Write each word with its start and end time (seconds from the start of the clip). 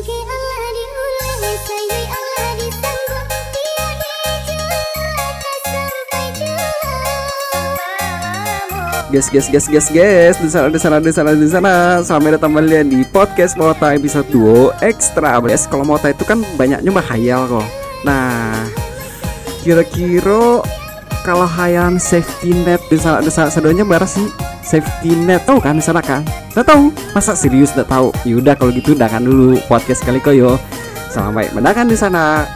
Guys, 0.00 0.08
guys, 9.28 9.52
guys, 9.52 9.68
guys, 9.68 9.92
guys, 9.92 10.40
di 10.40 10.48
sana, 10.48 10.72
di 10.72 10.80
sana, 10.80 10.96
di 11.04 11.12
sana, 11.12 11.36
di 11.36 11.44
sana. 11.44 12.00
Selamat 12.00 12.40
datang 12.40 12.56
kembali 12.56 12.88
di 12.88 13.04
podcast 13.12 13.60
Mota 13.60 13.92
episode 13.92 14.24
2 14.32 14.80
Extra. 14.80 15.36
Guys, 15.36 15.68
kalau 15.68 15.84
Mota 15.84 16.08
itu 16.08 16.24
kan 16.24 16.40
banyaknya 16.56 16.88
mah 16.88 17.04
hayal 17.04 17.44
kok. 17.44 17.68
Nah, 18.08 18.56
kira-kira 19.60 20.64
kalau 21.28 21.44
hayalan 21.44 22.00
safety 22.00 22.56
net 22.56 22.80
di 22.88 22.96
sana, 22.96 23.20
di 23.20 23.28
sana, 23.28 23.52
sedonya 23.52 23.84
bara 23.84 24.08
sih 24.08 24.24
safety 24.70 25.18
net 25.26 25.42
tahu 25.42 25.58
kan 25.58 25.74
di 25.74 25.82
sana 25.82 25.98
kan? 25.98 26.22
Nggak 26.54 26.62
tahu? 26.70 26.94
Masa 27.10 27.34
serius 27.34 27.74
nggak 27.74 27.90
tahu? 27.90 28.14
Yaudah 28.22 28.54
kalau 28.54 28.70
gitu 28.70 28.94
udahan 28.94 29.18
dulu 29.18 29.58
podcast 29.66 30.06
kali 30.06 30.22
koyo. 30.22 30.62
Selamat 31.10 31.50
mendakan 31.50 31.90
di 31.90 31.98
sana. 31.98 32.46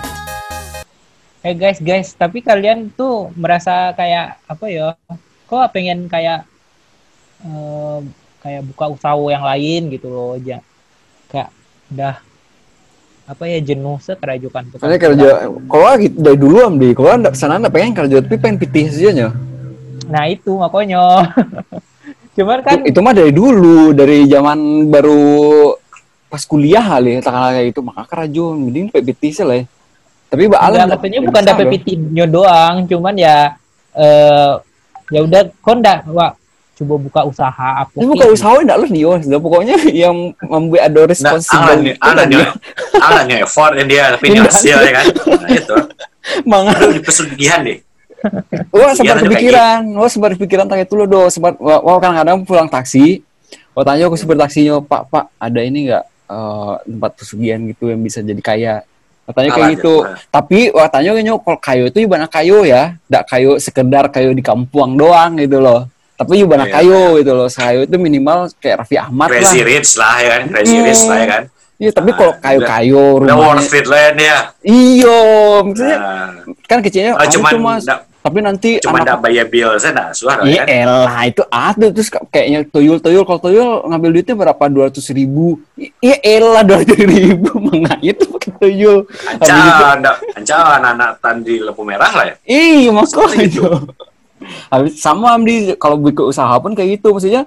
Eh 1.42 1.59
guys 1.59 1.83
guys, 1.83 2.15
tapi 2.15 2.39
kalian 2.39 2.95
tuh 2.95 3.34
merasa 3.34 3.91
kayak 3.98 4.39
apa 4.47 4.65
ya? 4.70 4.95
Kok 5.51 5.75
pengen 5.75 6.06
kayak 6.06 6.47
eh, 7.42 7.98
kayak 8.47 8.62
buka 8.70 8.95
usaha 8.95 9.19
yang 9.19 9.42
lain 9.42 9.91
gitu 9.91 10.06
loh, 10.06 10.39
ja. 10.39 10.62
Kayak 11.27 11.51
udah 11.91 12.15
apa 13.25 13.42
ya 13.48 13.59
jenuh 13.59 13.97
sekerajukan 13.98 14.77
Soalnya 14.77 15.01
kerja, 15.01 15.48
kalau 15.48 15.97
gitu 15.97 16.17
dari 16.20 16.37
dulu 16.39 16.56
am 16.62 16.77
di, 16.77 16.92
kalau 16.95 17.11
anda 17.11 17.33
sana 17.34 17.56
anda 17.59 17.73
pengen 17.73 17.97
kerja 17.97 18.23
tapi 18.23 18.39
pengen 18.39 18.62
pitih 18.62 18.87
nya. 19.11 19.34
Nah 20.06 20.31
itu 20.31 20.55
makanya. 20.55 21.03
Cuman 22.34 22.59
kan 22.66 22.83
Itu 22.83 22.98
mah 22.98 23.15
dari 23.15 23.30
dulu, 23.30 23.95
dari 23.95 24.27
zaman 24.27 24.91
baru 24.91 25.75
pas 26.27 26.42
kuliah 26.42 26.83
kali, 26.83 27.23
tak 27.23 27.30
kayak 27.30 27.70
itu 27.70 27.80
maka 27.80 28.02
kerja, 28.11 28.45
mending 28.51 28.91
sih 29.23 29.45
lah. 29.47 29.62
ya. 29.62 29.65
Tapi 30.34 30.51
mbak 30.51 30.61
Alan 30.61 30.91
maksudnya 30.91 31.20
bukan 31.22 31.42
dapet 31.47 31.67
pitinyo 31.70 32.25
doang, 32.27 32.75
cuman 32.91 33.14
ya 33.14 33.55
eh 33.94 34.53
ya 35.14 35.20
udah 35.22 35.47
kok 35.62 35.75
ndak 35.78 35.98
wah 36.11 36.34
coba 36.75 36.94
buka 36.98 37.20
usaha 37.22 37.86
apa 37.86 37.94
Ini 37.94 38.06
bukan 38.11 38.28
usaha 38.34 38.50
enggak 38.59 38.78
lu 38.83 38.87
nih, 38.91 39.03
Nah, 39.31 39.39
pokoknya 39.39 39.77
yang 40.03 40.34
membuat 40.42 40.91
ada 40.91 41.00
Nah, 41.00 41.06
responsibility. 41.06 41.94
Alan 42.03 42.27
nih, 42.27 42.47
Alan 42.98 43.25
nih 43.31 43.39
effort 43.47 43.72
dia 43.87 44.05
tapi 44.19 44.34
Enggak. 44.34 44.50
hasil 44.50 44.78
ya 44.83 44.91
kan. 44.91 45.06
Nah, 45.39 45.50
itu. 45.55 45.77
Mangan. 46.42 46.75
Aduh, 46.75 46.92
di 46.98 47.03
pesugihan 47.05 47.62
deh. 47.62 47.78
Wah, 48.75 48.92
sempat 48.92 49.17
kayak 49.17 49.25
kepikiran. 49.27 49.80
Wah, 49.94 50.11
sempat 50.11 50.30
kepikiran 50.34 50.64
tanya 50.67 50.84
dulu 50.84 51.05
do. 51.05 51.22
Sempat 51.28 51.55
wah, 51.58 51.98
kadang-kadang 51.98 52.42
pulang 52.42 52.69
taksi. 52.69 53.20
Wah, 53.72 53.83
tanya 53.83 54.06
aku 54.06 54.14
supir 54.14 54.34
taksinya, 54.34 54.81
"Pak, 54.81 55.03
Pak, 55.08 55.25
ada 55.36 55.61
ini 55.61 55.91
enggak 55.91 56.05
eh, 56.25 56.75
tempat 56.84 57.11
pesugihan 57.14 57.61
gitu 57.64 57.89
yang 57.89 58.00
bisa 58.00 58.20
jadi 58.20 58.41
kaya?" 58.41 58.75
Katanya 59.25 59.50
kayak 59.50 59.64
Alah, 59.64 59.75
gitu. 59.75 59.94
gitu. 60.05 60.28
Tapi 60.28 60.58
wah 60.70 60.89
tanya 60.89 61.11
kayaknya 61.12 61.33
kalau 61.39 61.58
kayu 61.58 61.84
itu 61.89 61.98
ibarat 62.00 62.28
kayu 62.28 62.58
ya, 62.62 62.83
enggak 63.08 63.25
kayu 63.25 63.50
sekedar 63.56 64.05
kayu 64.08 64.31
di 64.33 64.44
kampung 64.44 64.94
doang 64.94 65.41
gitu 65.41 65.59
loh. 65.59 65.88
Tapi 66.14 66.44
ibarat 66.44 66.69
Iya, 66.69 66.75
kayu 66.78 67.00
gitu 67.19 67.33
loh. 67.34 67.48
Kayu 67.48 67.81
itu 67.84 67.97
minimal 67.97 68.47
kayak 68.61 68.84
Raffi 68.84 68.97
Ahmad 68.97 69.27
lah. 69.27 69.41
Crazy 69.42 69.61
rich 69.64 69.91
lah 69.97 70.14
ya 70.16 70.28
kan, 70.28 70.42
crazy 70.47 70.77
Hmm. 70.77 70.86
rich 70.86 71.03
lah 71.05 71.19
ya 71.19 71.27
kan. 71.27 71.42
Iya, 71.75 71.91
tapi 71.91 72.11
Ah, 72.11 72.16
kalau 72.16 72.33
kayu-kayu 72.38 73.03
Udah 73.19 73.34
rumahnya 73.34 73.50
worth 73.59 73.75
it 73.75 73.86
lah 73.91 74.00
ya. 74.14 74.38
Iya, 74.62 75.19
maksudnya 75.66 75.97
Nah, 75.98 76.28
kan 76.70 76.78
kecilnya 76.78 77.12
ah, 77.19 77.27
cuman 77.27 77.50
nggak- 77.83 78.03
tapi 78.25 78.41
nanti 78.41 78.80
cuma 78.80 79.05
anak 79.05 79.05
ndak 79.05 79.20
bayar 79.20 79.47
bill 79.53 79.77
saya 79.77 79.92
ndak 79.92 80.08
suara 80.17 80.48
Iya 80.48 80.56
ya. 80.56 80.64
Kan. 80.64 80.80
elah 80.80 81.19
itu 81.28 81.42
ada 81.44 81.86
terus 81.92 82.08
ka- 82.08 82.25
kayaknya 82.33 82.64
tuyul-tuyul 82.72 83.25
kalau 83.28 83.36
tuyul 83.36 83.84
ngambil 83.84 84.11
duitnya 84.16 84.33
berapa? 84.33 84.62
dua 84.72 84.89
ratus 84.89 85.12
ribu. 85.12 85.61
Iya 85.77 86.16
elah 86.25 86.64
dua 86.64 86.81
ratus 86.81 87.05
ribu. 87.05 87.53
Mengait 87.69 88.16
itu 88.16 88.25
pakai 88.25 88.50
tuyul? 88.56 89.05
Habis 89.12 89.44
itu- 89.44 89.61
Anca, 89.61 89.89
ndak, 90.00 90.16
anca 90.41 90.55
anak-anak 90.56 91.11
tandi 91.20 91.55
lampu 91.61 91.84
merah 91.84 92.08
lah 92.08 92.25
ya. 92.33 92.34
Iya 92.48 92.89
makanya 92.97 93.44
itu. 93.44 93.61
Habis 94.72 94.92
sama 95.04 95.37
Amdi 95.37 95.76
kalau 95.76 96.00
bikin 96.00 96.25
usaha 96.25 96.56
pun 96.56 96.72
kayak 96.72 96.97
gitu. 96.97 97.12
Maksudnya 97.12 97.44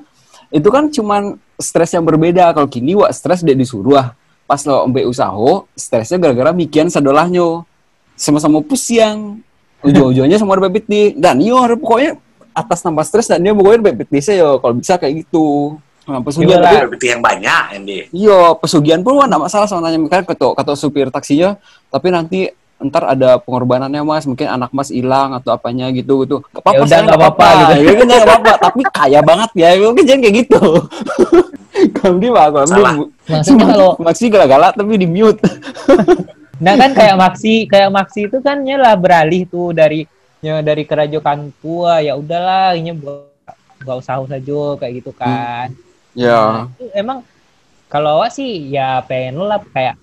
itu 0.54 0.70
kan 0.70 0.94
cuman 0.94 1.42
stres 1.58 1.90
yang 1.98 2.06
berbeda. 2.06 2.54
Kalau 2.54 2.70
kini 2.70 2.94
wah 2.94 3.10
stres 3.10 3.42
dia 3.42 3.58
disuruh 3.58 3.98
ah. 3.98 4.08
pas 4.46 4.62
lo 4.62 4.86
ambil 4.86 5.10
usaha 5.10 5.66
stresnya 5.74 6.22
gara-gara 6.22 6.54
mikian 6.54 6.86
sadolahnya. 6.94 7.66
Sama-sama 8.14 8.62
pusing 8.62 9.42
ujung-ujungnya 9.88 10.38
sama 10.38 10.60
bebet 10.60 10.86
di 10.86 11.02
dan 11.16 11.40
yo 11.40 11.58
pokoknya 11.80 12.20
atas 12.58 12.82
nama 12.82 13.02
stres 13.06 13.30
dan 13.30 13.40
dia 13.40 13.54
pokoknya 13.54 13.82
bebet 13.94 14.08
di 14.10 14.20
saya 14.20 14.58
kalau 14.58 14.74
bisa 14.74 14.98
kayak 14.98 15.26
gitu 15.26 15.78
nah, 16.10 16.24
pesugihan 16.24 16.64
tapi 16.64 16.76
Berarti 16.90 17.08
yang 17.12 17.22
banyak 17.22 17.64
Andy. 17.78 18.00
Iya, 18.16 18.56
pesugihan 18.58 19.02
pun 19.04 19.20
nggak 19.20 19.42
masalah 19.42 19.68
sama 19.70 19.86
nanya 19.86 20.00
kan 20.10 20.24
kata 20.24 20.56
kata 20.56 20.74
supir 20.74 21.12
taksinya, 21.12 21.60
tapi 21.92 22.08
nanti 22.10 22.40
ntar 22.78 23.10
ada 23.10 23.42
pengorbanannya 23.42 24.06
mas, 24.06 24.30
mungkin 24.30 24.48
anak 24.48 24.70
mas 24.70 24.94
hilang 24.94 25.34
atau 25.34 25.50
apanya 25.52 25.90
gitu 25.90 26.24
gitu. 26.24 26.46
Gak 26.54 26.62
apa-apa, 26.62 26.86
Ya 26.86 26.98
nggak 27.04 27.20
apa-apa, 27.20 27.48
gitu. 27.50 27.74
Ya 27.74 27.94
kan 27.98 28.06
nggak 28.06 28.24
apa-apa, 28.24 28.52
tapi 28.62 28.82
kaya 28.88 29.20
banget 29.26 29.50
ya, 29.58 29.68
mungkin 29.82 30.06
jangan 30.06 30.22
kayak 30.22 30.36
gitu. 30.46 30.62
Kamu 31.98 32.18
di 32.22 32.30
pak, 32.30 32.46
kamu. 32.54 33.04
Maksudnya 33.28 33.66
kalau- 33.74 33.96
maksi 33.98 34.24
galak-galak 34.30 34.72
tapi 34.78 34.94
di 34.98 35.08
mute. 35.10 35.42
Nah 36.58 36.74
kan 36.74 36.92
kayak 36.98 37.16
Maxi, 37.18 37.70
kayak 37.70 37.90
Maxi 37.94 38.26
itu 38.26 38.38
kan 38.42 38.58
nyelah 38.62 38.98
beralih 38.98 39.46
tuh 39.46 39.74
dari 39.74 40.10
ya 40.42 40.62
dari 40.62 40.86
kerajaan 40.86 41.54
tua 41.62 42.02
ya 42.02 42.14
udahlah 42.18 42.74
ini 42.78 42.94
gak 43.82 43.98
usah 43.98 44.26
saja 44.26 44.62
kayak 44.82 44.94
gitu 45.02 45.12
kan. 45.14 45.70
Ya, 46.18 46.34
Nah, 46.34 46.66
itu 46.74 46.86
emang 46.98 47.22
kalau 47.86 48.18
awak 48.20 48.34
sih 48.34 48.74
ya 48.74 49.06
pengen 49.06 49.38
lah 49.38 49.62
kayak 49.70 50.02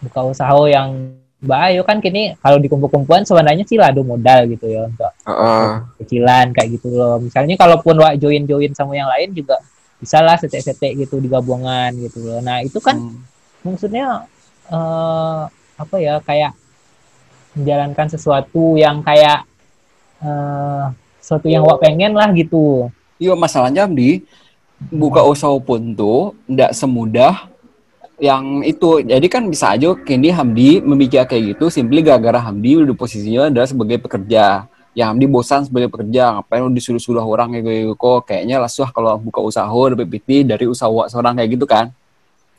buka 0.00 0.20
usaha 0.32 0.54
yang 0.70 1.18
bayo 1.40 1.82
kan 1.82 1.98
kini 1.98 2.36
kalau 2.38 2.60
di 2.60 2.68
kumpul-kumpulan 2.68 3.24
sebenarnya 3.24 3.64
sih 3.64 3.80
lah 3.80 3.90
ada 3.90 4.04
modal 4.04 4.44
gitu 4.46 4.70
ya 4.70 4.86
untuk 4.86 5.10
kecilan 5.98 6.54
kayak 6.54 6.68
gitu 6.78 6.94
loh. 6.94 7.18
Misalnya 7.18 7.58
kalaupun 7.58 7.98
wak 7.98 8.22
join-join 8.22 8.70
sama 8.76 8.94
yang 8.94 9.10
lain 9.10 9.34
juga 9.34 9.58
bisa 9.98 10.22
lah 10.22 10.38
setek-setek 10.38 10.96
gitu 10.96 11.18
di 11.18 11.26
gabungan 11.26 11.90
gitu 11.98 12.22
loh. 12.22 12.38
Nah 12.40 12.62
itu 12.62 12.78
kan 12.78 12.96
Hmm. 12.96 13.18
maksudnya 13.66 14.24
eh 14.70 15.42
apa 15.80 15.96
ya 15.98 16.22
kayak 16.22 16.54
menjalankan 17.58 18.06
sesuatu 18.06 18.78
yang 18.78 19.02
kayak 19.02 19.42
eh 20.22 20.84
sesuatu 21.18 21.50
yang 21.50 21.66
wak 21.66 21.82
pengen 21.82 22.14
lah 22.14 22.30
gitu. 22.32 22.88
Iya 23.20 23.36
masalahnya 23.36 23.84
di 23.90 24.24
buka 24.88 25.20
usaha 25.26 25.52
pun 25.60 25.92
tuh 25.92 26.32
tidak 26.48 26.72
semudah 26.72 27.50
yang 28.20 28.64
itu. 28.64 29.04
Jadi 29.04 29.26
kan 29.28 29.44
bisa 29.48 29.76
aja 29.76 29.92
kini 29.96 30.32
Hamdi 30.32 30.80
memikir 30.80 31.24
kayak 31.28 31.56
gitu 31.56 31.68
simply 31.68 32.00
gara-gara 32.00 32.40
Hamdi 32.40 32.80
udah 32.80 32.96
posisinya 32.96 33.48
adalah 33.52 33.68
sebagai 33.68 34.00
pekerja. 34.00 34.68
Ya 34.90 35.06
Hamdi 35.06 35.30
bosan 35.30 35.62
sebagai 35.62 35.86
pekerja, 35.86 36.34
ngapain 36.34 36.66
lu 36.66 36.74
disuruh-suruh 36.74 37.22
orang 37.22 37.54
kayak 37.54 37.64
gitu 37.86 37.94
kok 37.94 38.26
kayaknya 38.26 38.58
lah 38.58 38.70
kalau 38.90 39.14
buka 39.22 39.38
usaha 39.38 39.70
dapat 39.70 40.06
PT 40.10 40.50
dari 40.50 40.66
usaha 40.66 40.90
seorang 41.06 41.38
kayak 41.38 41.50
gitu 41.54 41.64
kan. 41.68 41.94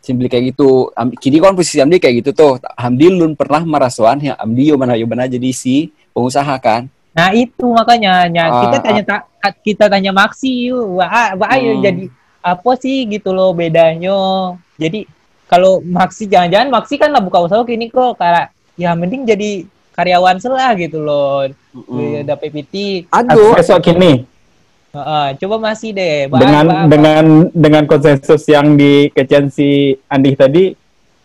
Simply 0.01 0.25
kayak 0.27 0.57
gitu. 0.57 0.89
Am- 0.97 1.13
Kini 1.13 1.37
kan 1.37 1.53
posisi 1.53 1.77
Hamdi 1.77 2.01
kayak 2.01 2.25
gitu 2.25 2.31
tuh. 2.33 2.53
Hamdi 2.73 3.07
lun 3.07 3.37
pernah 3.37 3.61
merasuan 3.61 4.17
ya 4.17 4.33
Hamdi 4.35 4.73
yo 4.73 4.75
mana 4.75 4.97
yo 4.97 5.05
mana 5.05 5.29
jadi 5.29 5.53
si 5.53 5.93
pengusaha 6.11 6.57
kan. 6.57 6.89
Nah 7.13 7.29
itu 7.31 7.61
makanya 7.69 8.25
nya 8.25 8.49
Ah, 8.49 8.65
kita 8.65 8.77
tanya 8.81 9.03
ta- 9.05 9.25
kita 9.61 9.85
tanya 9.91 10.09
Maxi 10.09 10.73
yuk, 10.73 10.97
wah 10.97 11.37
wah 11.37 11.49
ayo 11.53 11.77
Hmm. 11.77 11.83
jadi 11.85 12.03
apa 12.41 12.71
sih 12.81 13.05
gitu 13.05 13.29
loh 13.29 13.53
bedanya. 13.53 14.57
Jadi 14.81 15.05
kalau 15.45 15.83
Maxi 15.85 16.25
jangan-jangan 16.25 16.73
Maxi 16.73 16.97
kan 16.97 17.13
lah 17.13 17.21
buka 17.21 17.45
usaha 17.45 17.61
kini 17.61 17.91
kok 17.91 18.17
kayak 18.17 18.49
ya 18.79 18.97
mending 18.97 19.27
jadi 19.27 19.69
karyawan 19.93 20.39
selah 20.41 20.71
gitu 20.79 21.03
loh. 21.03 21.45
Mm. 21.75 22.25
Ada 22.25 22.35
PPT. 22.39 23.05
Aduh, 23.11 23.53
Esok 23.59 23.83
kini 23.83 24.23
Heeh, 24.91 25.25
coba 25.39 25.55
masih 25.71 25.95
deh. 25.95 26.27
Bah- 26.27 26.43
dengan 26.43 26.65
dengan 26.91 27.25
dengan 27.55 27.83
konsensus 27.87 28.43
yang 28.51 28.75
dikecian 28.75 29.47
si 29.47 29.95
Andi 30.11 30.35
tadi 30.35 30.75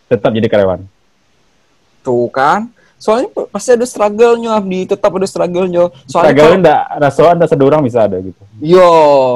tetap 0.07 0.31
jadi 0.31 0.47
karyawan. 0.47 0.81
Tuh 1.99 2.31
kan. 2.31 2.71
Soalnya 2.97 3.29
pasti 3.53 3.77
ada 3.77 3.85
struggle-nya, 3.85 4.57
Abdi. 4.57 4.89
Tetap 4.89 5.11
ada 5.13 5.27
struggle-nya. 5.29 5.93
Soalnya 6.09 6.33
Struggle 6.33 6.41
kalau, 6.49 6.57
enggak 6.57 6.83
rasa 6.97 7.45
satu 7.45 7.63
orang 7.69 7.81
bisa 7.85 7.99
ada 8.09 8.17
gitu. 8.17 8.41
yo, 8.57 8.89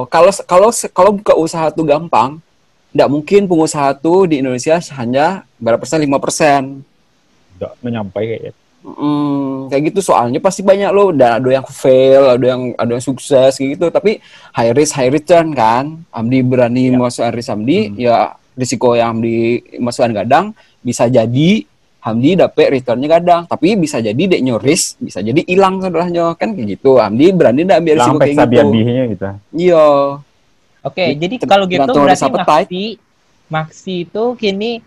kalau 0.10 0.34
kalau 0.50 0.70
kalau 0.90 1.12
buka 1.14 1.34
usaha 1.38 1.70
tuh 1.70 1.86
gampang, 1.86 2.42
nggak 2.96 3.10
mungkin 3.12 3.46
pengusaha 3.46 3.94
tuh 4.00 4.26
di 4.26 4.42
Indonesia 4.42 4.82
hanya 4.98 5.46
berapa 5.62 5.78
persen, 5.78 6.00
lima 6.02 6.18
persen. 6.18 6.82
Enggak 7.60 7.72
menyampai 7.86 8.24
kayaknya. 8.26 8.54
Mm, 8.82 9.70
kayak 9.70 9.94
gitu 9.94 10.02
soalnya 10.02 10.42
pasti 10.42 10.66
banyak 10.66 10.90
loh. 10.90 11.14
Dan 11.14 11.38
ada 11.38 11.50
yang 11.50 11.66
fail 11.70 12.34
ada 12.34 12.46
yang 12.46 12.74
ada 12.74 12.92
yang 12.98 13.04
sukses 13.04 13.54
kayak 13.54 13.78
gitu. 13.78 13.88
Tapi 13.94 14.18
high 14.58 14.74
risk 14.74 14.98
high 14.98 15.14
return 15.14 15.54
kan. 15.54 16.02
Amdi 16.10 16.42
berani 16.42 16.90
masuk 16.98 17.30
risk 17.30 17.54
Amdi 17.54 17.94
ya 18.02 18.34
risiko 18.58 18.98
yang 18.98 19.22
Amdi 19.22 19.62
masukkan 19.78 20.26
gadang 20.26 20.46
bisa 20.82 21.06
jadi 21.06 21.66
Hamdi 22.02 22.34
dapet 22.34 22.74
returnnya 22.74 23.22
gadang. 23.22 23.42
Tapi 23.46 23.78
bisa 23.78 24.02
jadi 24.02 24.18
deknya 24.18 24.58
risk 24.58 24.98
bisa 24.98 25.22
jadi 25.22 25.46
hilang 25.46 25.78
saudaranya 25.78 26.34
kan 26.34 26.58
kayak 26.58 26.82
gitu. 26.82 26.98
Hamdi 26.98 27.30
berani 27.38 27.62
ndak 27.62 27.86
ambil 27.86 27.94
risiko 28.02 28.18
Sampai 28.18 28.26
kayak 28.26 28.34
gitu? 28.34 28.42
Sabian 28.42 28.68
gitu. 29.14 29.28
iya. 29.54 29.86
Oke, 30.82 31.14
Di- 31.14 31.18
jadi 31.22 31.36
ter- 31.38 31.46
kalau 31.46 31.70
gitu 31.70 31.94
berarti. 31.94 32.34
Maxi, 32.34 32.86
Maxi 33.46 33.96
itu 34.10 34.24
kini 34.42 34.82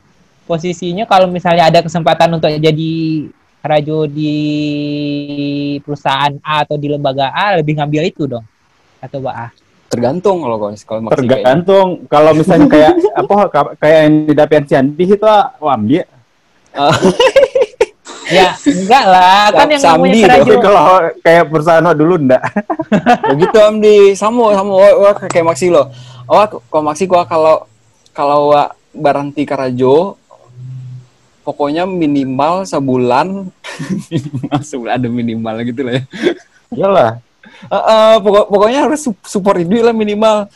posisinya 0.45 1.07
kalau 1.07 1.31
misalnya 1.31 1.71
ada 1.71 1.81
kesempatan 1.81 2.35
untuk 2.35 2.51
jadi 2.51 2.93
rajo 3.65 4.05
di 4.05 4.37
perusahaan 5.81 6.37
A 6.45 6.69
atau 6.69 6.77
di 6.77 6.93
lembaga 6.93 7.33
A 7.33 7.57
lebih 7.57 7.81
ngambil 7.81 8.13
itu 8.13 8.29
dong 8.29 8.45
atau 9.01 9.19
Mbak 9.25 9.37
A? 9.41 9.49
Tergantung 9.89 10.37
kalau 10.45 10.57
kalau 10.61 11.01
kayaknya. 11.09 11.37
Tergantung. 11.41 11.89
kalau 12.13 12.31
misalnya 12.37 12.67
kayak 12.69 12.93
apa 13.25 13.37
ka- 13.49 13.75
kayak 13.81 13.99
yang 14.05 14.15
di 14.29 14.33
Dapian 14.37 14.65
Ciandi 14.69 15.05
itu 15.07 15.25
ah, 15.25 15.55
wah 15.63 15.79
ambil. 15.79 16.05
Ah, 16.75 16.93
ya 18.29 18.53
enggak 18.53 19.05
lah. 19.07 19.55
Kan 19.55 19.69
yang 19.71 19.83
Samdi 19.83 20.21
namanya 20.27 20.59
kalau 20.59 20.85
kayak 21.23 21.45
perusahaan 21.49 21.95
dulu 21.95 22.15
enggak. 22.21 22.43
begitu 23.33 23.59
Amdi. 23.63 23.99
Sama 24.19 24.53
sama. 24.53 24.73
Wah, 24.75 24.93
wah, 24.99 25.15
kayak 25.31 25.47
maksi 25.47 25.71
lo. 25.71 25.89
Wah 26.27 26.51
kalau 26.51 26.85
maksi 26.85 27.05
gua 27.07 27.23
kalau 27.25 27.63
kalau 28.11 28.51
wah, 28.51 28.75
baranti 28.91 29.47
karajo 29.47 30.19
pokoknya 31.45 31.85
minimal 31.85 32.65
sebulan. 32.65 33.53
Minimal 34.11 34.59
sebulan 34.65 34.93
ada 34.99 35.09
minimal 35.11 35.55
gitu 35.67 35.81
lah 35.85 35.95
ya. 35.99 36.03
Iyalah. 36.73 37.11
Eh, 37.69 37.77
eh, 37.77 38.15
pokok- 38.25 38.49
pokoknya 38.49 38.81
harus 38.89 39.05
su- 39.05 39.25
support 39.27 39.61
duit 39.63 39.85
lah 39.85 39.93
minimal. 39.93 40.49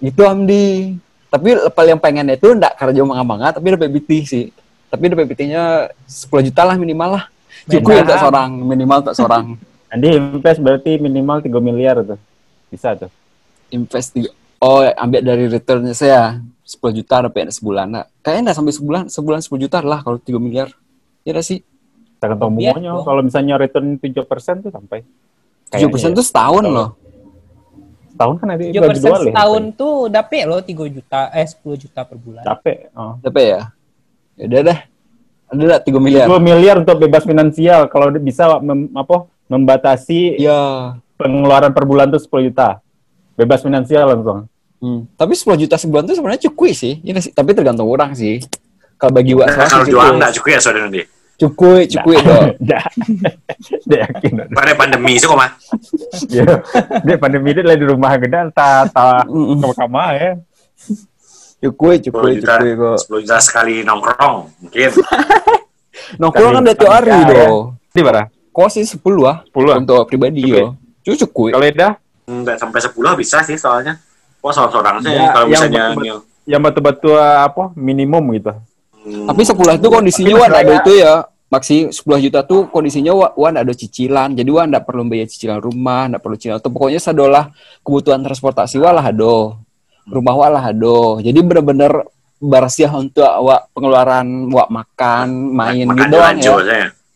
Itu 0.00 0.24
Amdi. 0.24 0.96
Tapi 1.30 1.54
paling 1.70 2.00
pengen 2.02 2.26
itu 2.34 2.50
ndak 2.58 2.74
karajo 2.74 3.06
mangga 3.06 3.54
tapi 3.54 3.70
dapat 3.76 3.86
BT 3.86 4.10
sih. 4.26 4.44
Tapi 4.90 5.06
dapat 5.06 5.30
BT-nya 5.30 5.86
10 6.10 6.42
juta 6.50 6.66
lah 6.66 6.74
minimal 6.74 7.22
lah. 7.22 7.24
Cukup 7.70 7.94
ya 7.94 8.02
tak 8.02 8.18
seorang 8.26 8.50
minimal 8.58 8.98
tak 9.06 9.14
seorang. 9.14 9.54
Nanti 9.86 10.06
invest 10.18 10.58
berarti 10.58 10.98
minimal 10.98 11.38
3 11.38 11.62
miliar 11.62 12.02
tuh. 12.02 12.18
Bisa 12.70 12.98
tuh. 12.98 13.10
invest 13.70 14.18
di 14.18 14.26
oh 14.58 14.82
ambil 14.98 15.22
dari 15.22 15.46
returnnya 15.46 15.94
saya 15.94 16.42
10 16.70 16.98
juta 17.02 17.26
dapat 17.26 17.50
sebulan 17.50 17.86
nah. 17.90 18.04
kayaknya 18.22 18.50
nggak 18.50 18.56
sampai 18.62 18.72
sebulan 18.78 19.02
sebulan 19.10 19.40
10 19.42 19.62
juta 19.66 19.78
lah 19.82 20.00
kalau 20.06 20.22
3 20.22 20.38
miliar 20.38 20.70
ya 21.26 21.34
nggak 21.34 21.46
sih 21.46 21.58
Tergantung 22.20 22.52
bunganya. 22.52 23.00
dong. 23.00 23.04
Kalau 23.08 23.20
misalnya 23.24 23.54
return 23.56 23.96
7% 23.96 24.60
tuh 24.60 24.68
sampai. 24.68 25.00
7 25.72 25.88
persen 25.88 26.12
Kayaknya 26.12 26.18
tuh 26.20 26.26
setahun 26.28 26.62
Setahun. 26.62 26.76
loh 26.76 26.88
Setahun 28.12 28.34
kan 28.36 28.48
ada 28.52 28.62
7 28.68 28.76
persen 28.84 29.10
setahun 29.32 29.62
tuh 29.72 29.96
dapet 30.12 30.42
loh 30.44 30.60
3 30.60 30.84
juta 30.92 31.20
eh 31.32 31.46
10 31.48 31.64
juta 31.80 32.00
per 32.04 32.16
bulan 32.20 32.44
Capek. 32.44 32.92
Oh. 32.92 33.16
dapat 33.24 33.42
ya 33.42 33.60
ya 34.36 34.44
udah 34.44 34.60
deh 34.68 34.78
ada 35.50 35.60
nggak 35.64 35.82
3 35.88 35.96
miliar 35.96 36.26
2 36.28 36.36
miliar 36.38 36.74
untuk 36.84 36.96
bebas 37.00 37.24
finansial 37.24 37.88
kalau 37.88 38.12
bisa 38.20 38.60
mem- 38.60 38.92
apa 38.92 39.24
membatasi 39.48 40.36
ya 40.36 40.92
pengeluaran 41.16 41.72
per 41.72 41.88
bulan 41.88 42.12
tuh 42.12 42.20
10 42.20 42.52
juta. 42.52 42.84
Bebas 43.34 43.64
finansial 43.64 44.04
langsung. 44.04 44.49
Hmm. 44.80 45.00
tapi 45.16 45.32
10 45.36 45.62
juta 45.66 45.76
sebulan 45.76 46.04
tuh 46.08 46.16
sebenarnya 46.18 46.42
cukup 46.50 46.72
sih 46.74 46.98
ya 47.04 47.12
nggak 47.14 47.24
sih 47.24 47.32
tapi 47.36 47.54
tergantung 47.54 47.88
orang 47.88 48.12
sih 48.16 48.40
kalau 49.00 49.12
bagi 49.16 49.32
gua 49.32 49.48
Nah, 49.48 49.64
kalau 49.64 49.84
sih 49.88 49.96
jual 49.96 50.04
cukup 50.04 50.18
nggak 50.20 50.32
cukup 50.36 50.48
ya 50.52 50.60
saudara 50.60 50.84
nanti. 50.84 51.02
cukup 51.40 51.80
cukup 51.88 52.16
dong 52.20 52.46
Nggak. 52.68 52.84
Dia 53.88 53.98
yakin. 54.04 54.32
Pada 54.52 54.72
pandemi 54.76 55.16
sih 55.16 55.24
kok 55.24 55.40
mah. 55.40 55.56
Ya. 56.28 56.44
Dia 57.00 57.16
pandemi 57.16 57.56
dia 57.56 57.64
lagi 57.64 57.80
di 57.80 57.88
rumah 57.88 58.12
gede 58.20 58.52
ta 58.52 58.84
ta 58.92 59.24
kamar 59.72 60.10
ya. 60.20 60.30
cukup 61.64 61.96
cukup 61.96 62.28
10 62.28 62.40
juta, 62.44 62.54
cukup 62.60 62.76
kok 62.76 62.96
10 63.08 63.24
juta 63.24 63.36
sekali 63.40 63.74
nongkrong 63.84 64.36
mungkin. 64.64 64.90
nongkrong 66.20 66.52
kan 66.56 66.62
dari 66.64 66.76
tiap 66.76 66.92
hari 66.92 67.16
dong 67.28 67.76
Di 67.92 68.00
mana? 68.00 68.22
kok 68.50 68.68
sih 68.72 68.84
10 68.84 69.00
ah 69.24 69.44
10 69.48 69.68
ah? 69.70 69.76
untuk 69.80 70.04
pribadi 70.08 70.44
yo 70.44 70.76
cukup 71.04 71.56
Kalau 71.56 71.64
Eda 71.64 71.88
Nggak 72.28 72.56
sampai 72.62 72.80
10 72.84 72.94
bisa 73.18 73.42
sih 73.42 73.56
soalnya. 73.58 73.98
Wah 74.40 74.52
seorang 74.52 74.96
sih 75.00 75.12
Ya, 75.12 75.30
kalau 75.30 75.46
yang 75.46 75.52
misalnya 75.68 75.82
nyu- 75.94 76.24
yang 76.48 76.60
betul-betul 76.60 77.16
apa 77.20 77.70
minimum 77.76 78.24
gitu. 78.32 78.52
hmm, 79.04 79.26
Tapi 79.28 79.40
10 79.44 79.76
itu 79.76 79.86
kondisinya 79.86 80.32
Tapi 80.32 80.40
wan 80.40 80.50
ada 80.50 80.72
itu 80.76 80.92
ya. 80.96 81.14
Maksi 81.50 81.76
10 81.90 82.22
juta 82.22 82.40
tuh 82.46 82.70
kondisinya 82.70 83.10
wa- 83.10 83.34
wan 83.34 83.54
ada 83.54 83.74
cicilan. 83.74 84.32
Jadi 84.32 84.48
wan 84.48 84.70
ndak 84.70 84.86
perlu 84.86 85.02
bayar 85.04 85.26
cicilan 85.26 85.58
rumah, 85.58 86.06
ndak 86.06 86.22
perlu 86.22 86.38
cicilan. 86.38 86.58
Tuh 86.58 86.70
pokoknya 86.70 86.98
sadolah 86.98 87.50
kebutuhan 87.80 88.22
transportasi 88.22 88.78
walah 88.78 89.02
ado. 89.02 89.58
Rumah 90.06 90.34
walah 90.36 90.62
ado. 90.64 91.18
Jadi 91.18 91.38
bener-bener 91.40 92.06
bersiah 92.38 92.88
untuk 92.90 93.26
awak 93.26 93.68
pengeluaran 93.70 94.24
wak 94.48 94.68
makan, 94.70 95.26
main 95.52 95.84
makan 95.84 95.98
gitu 95.98 96.16
doang 96.16 96.36
ya. 96.38 96.54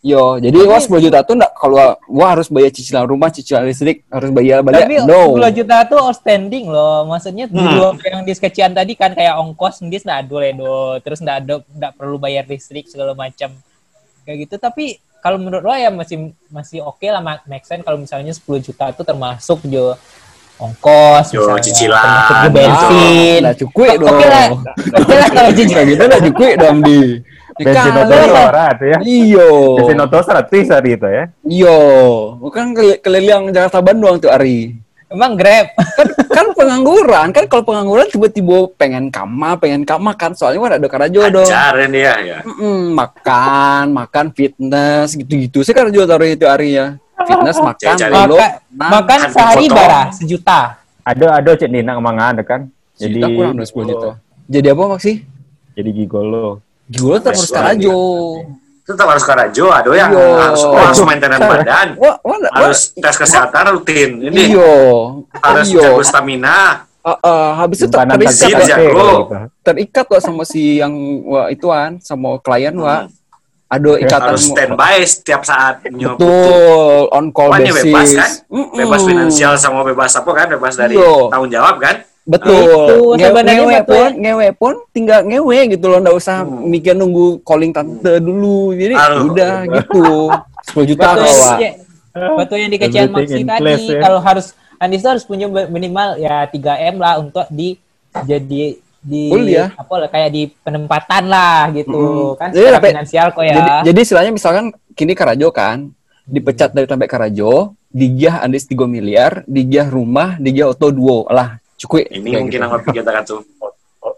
Yo, 0.05 0.37
jadi 0.37 0.53
wah 0.63 0.77
10 0.77 1.01
juta 1.01 1.25
tuh 1.25 1.33
ndak 1.33 1.57
kalau 1.57 1.97
wah 2.05 2.29
harus 2.31 2.53
bayar 2.53 2.69
cicilan 2.69 3.09
rumah, 3.09 3.33
cicilan 3.33 3.65
listrik, 3.65 4.05
harus 4.07 4.29
bayar 4.29 4.61
balik. 4.61 4.85
Tapi 4.85 5.01
no. 5.01 5.33
10 5.33 5.49
juta 5.55 5.81
tuh 5.83 5.97
outstanding 5.99 6.69
loh. 6.69 7.09
Maksudnya 7.09 7.49
Hmm. 7.49 7.73
luar 7.73 7.97
yang 8.05 8.21
diskecian 8.21 8.71
tadi 8.71 8.93
kan 8.93 9.11
kayak 9.11 9.33
ongkos 9.35 9.81
sendiri 9.81 10.05
nggak 10.05 10.21
ada 10.23 10.39
do. 10.53 10.77
Terus 11.01 11.19
nggak 11.19 11.37
ada 11.39 11.55
nggak 11.65 11.93
perlu 11.97 12.17
bayar 12.19 12.45
listrik 12.45 12.85
segala 12.85 13.17
macam 13.17 13.49
kayak 14.23 14.45
gitu. 14.45 14.61
Tapi 14.61 14.85
kalau 15.19 15.41
menurut 15.41 15.65
lo 15.65 15.73
ya 15.73 15.89
masih 15.89 16.17
masih 16.47 16.85
oke 16.85 17.01
lah 17.03 17.25
ma- 17.25 17.41
make 17.47 17.65
sense 17.65 17.81
kalau 17.81 17.97
misalnya 17.97 18.31
10 18.31 18.45
juta 18.61 18.93
itu 18.93 19.01
termasuk 19.01 19.65
jo 19.65 19.97
ongkos 20.55 21.33
Jo, 21.33 21.49
misalnya, 21.49 21.65
cicilan, 21.65 21.97
termasuk 21.99 22.29
jo 22.29 22.45
gitu. 22.45 22.53
bensin. 22.53 23.41
Nah, 23.41 23.55
cukup 23.57 23.87
Oke 23.89 23.99
dong. 23.99 24.21
lah. 24.23 24.47
Oke 24.95 25.15
lah 25.17 25.29
kalau 25.29 25.49
Kayak 25.49 25.59
cicilan 25.59 25.85
gitu 25.89 26.05
lah 26.05 26.21
cukup 26.23 26.51
dong 26.61 26.79
di. 26.83 26.99
Bensin 27.55 27.91
kali 27.95 28.03
oto 28.03 28.33
lah. 28.35 28.47
orang 28.51 28.73
tuh 28.75 28.87
ya. 28.91 28.99
Iyo. 29.03 29.51
Bensin 29.79 29.99
oto 30.03 30.19
100 30.19 30.75
hari 30.75 30.91
itu 30.99 31.07
ya. 31.07 31.25
Yo, 31.47 31.79
bukan 32.43 32.75
keli- 32.75 32.99
keliling 32.99 33.55
Jakarta 33.55 33.79
Bandung 33.79 34.19
tuh 34.19 34.31
Ari. 34.31 34.75
Emang 35.07 35.39
Grab. 35.39 35.71
Kan 36.35 36.51
pengangguran, 36.59 37.31
kan 37.31 37.47
kalau 37.47 37.63
pengangguran 37.63 38.11
tiba-tiba 38.11 38.67
pengen 38.75 39.15
kama, 39.15 39.55
pengen 39.55 39.87
kama 39.87 40.11
kan 40.19 40.35
soalnya 40.35 40.59
kan 40.59 40.73
ada 40.83 40.89
karajo 40.91 41.23
dong. 41.31 41.47
Ajar 41.47 41.87
ini 41.87 42.03
ya, 42.03 42.15
ya. 42.19 42.39
Mm-mm, 42.43 42.99
makan, 42.99 43.95
makan 43.95 44.27
fitness 44.35 45.15
gitu-gitu 45.15 45.63
sih 45.63 45.71
karajo 45.71 46.03
taruh 46.03 46.27
itu 46.27 46.51
Ari 46.51 46.75
ya. 46.75 46.99
Fitness, 47.23 47.63
makan, 47.71 47.95
nah, 48.75 48.91
makan 48.99 49.19
kan 49.23 49.31
sehari 49.31 49.67
bara 49.71 50.11
sejuta. 50.11 50.83
Ada 51.07 51.39
ada 51.39 51.51
cek 51.55 51.71
Nina 51.71 51.95
ada 51.95 52.43
kan. 52.43 52.67
Jadi 52.99 53.23
kurang 53.23 53.55
dari 53.55 53.69
10 53.71 53.91
juta. 53.95 54.11
Jadi 54.51 54.67
apa 54.67 54.83
maksih? 54.91 55.17
Jadi 55.79 55.91
gigolo. 55.95 56.59
Gila 56.89 57.17
tetap 57.17 57.33
harus 57.33 57.51
karajo. 57.51 57.99
Tetap 58.85 59.07
harus 59.09 59.25
karajo, 59.25 59.65
ada 59.73 59.89
yang 59.97 60.13
Iyo. 60.13 60.27
harus 60.37 60.61
oh, 60.61 60.77
harus 60.77 61.01
maintenance 61.09 61.41
badan, 61.41 61.89
Wah, 61.97 62.21
wah, 62.21 62.37
wah, 62.37 62.53
harus 62.53 62.93
tes 62.93 63.17
kesehatan 63.17 63.81
rutin. 63.81 64.21
Ini 64.29 64.53
iyo, 64.53 64.73
harus 65.41 65.73
iyo. 65.73 65.81
jago 65.81 66.05
stamina. 66.05 66.85
Ah, 67.01 67.17
ah, 67.25 67.49
habis 67.65 67.81
itu 67.81 67.89
ter- 67.89 68.05
terikat, 68.05 68.65
jago. 68.69 68.85
gitu. 68.85 69.09
terikat 69.65 70.05
kok 70.05 70.21
sama 70.21 70.45
si 70.45 70.81
yang 70.85 70.93
wah 71.25 71.49
ituan 71.49 71.97
sama 72.05 72.37
klien 72.45 72.77
wah. 72.77 73.09
Ada 73.65 73.91
ikatan 74.05 74.37
Harus 74.37 74.45
standby 74.53 74.97
setiap 75.09 75.43
saat. 75.49 75.81
Betul, 75.89 77.09
on 77.09 77.33
call 77.33 77.57
basis. 77.57 77.89
bebas 77.89 78.09
kan? 78.13 78.31
Mm-mm. 78.53 78.77
Bebas 78.77 79.03
finansial 79.03 79.53
sama 79.57 79.81
bebas 79.81 80.13
apa 80.13 80.31
kan? 80.37 80.47
Bebas 80.53 80.77
dari 80.77 81.01
Iyo. 81.01 81.33
tanggung 81.33 81.49
jawab 81.49 81.81
kan? 81.81 82.05
Betul. 82.25 83.15
Sebenarnya 83.15 83.53
ngewe 83.61 83.77
betul 83.79 83.85
pun, 83.87 84.09
ya. 84.09 84.19
ngewe 84.19 84.49
pun 84.55 84.75
tinggal 84.91 85.21
ngewe 85.23 85.59
gitu 85.69 85.87
loh, 85.87 85.99
nggak 86.01 86.17
usah 86.17 86.37
Hmm. 86.41 86.65
mikir 86.67 86.93
nunggu 86.93 87.41
calling 87.43 87.69
tante 87.69 88.17
dulu. 88.19 88.73
Jadi 88.73 88.95
Aduh. 88.95 89.29
udah 89.29 89.55
gitu. 89.71 90.07
10 90.73 90.89
juta 90.89 91.05
Betul, 91.07 91.21
kalau 91.21 91.29
yang, 91.29 91.61
di- 91.61 91.77
betul 92.39 92.57
yang 92.57 92.71
Everything 92.73 93.13
Maxi 93.13 93.45
tadi. 93.45 93.61
place, 93.61 93.85
ya. 93.87 94.01
Kalau 94.01 94.21
harus 94.21 94.47
Andis 94.75 95.01
tuh 95.01 95.11
harus 95.11 95.25
punya 95.25 95.47
minimal 95.47 96.09
ya 96.17 96.45
3 96.45 96.57
m 96.83 96.97
lah 96.97 97.15
untuk 97.17 97.47
di 97.49 97.77
jadi 98.17 98.75
di 98.99 99.23
Kuliah. 99.29 99.69
apa 99.71 99.95
lah 99.95 100.09
kayak 100.09 100.31
di 100.31 100.43
penempatan 100.59 101.25
lah 101.27 101.69
gitu 101.71 101.93
Mm-mm. 101.95 102.31
kan 102.35 102.49
Jadi 102.49 102.59
secara 102.59 102.75
sampai- 102.75 102.93
finansial 102.93 103.27
kok 103.31 103.45
ya. 103.45 103.55
Jadi, 103.55 103.71
jadi 103.85 103.99
istilahnya 104.01 104.33
misalkan 104.33 104.65
kini 104.91 105.13
Karajo 105.13 105.49
kan 105.51 105.93
dipecat 106.25 106.73
dari 106.73 106.85
sampai 106.85 107.05
Karajo, 107.05 107.53
digiah 107.87 108.41
andis 108.41 108.65
3 108.65 108.85
miliar, 108.85 109.45
digiah 109.47 109.85
rumah, 109.87 110.35
digiah 110.37 110.67
auto 110.67 110.89
duo 110.89 111.29
lah. 111.29 111.61
Cukup. 111.85 112.09
Ini 112.09 112.25
kayak 112.25 112.41
mungkin 112.41 112.59
gitu. 112.59 112.65
anggap 112.65 112.83
kita 112.89 113.11
kan 113.13 113.25
tuh. 113.29 113.41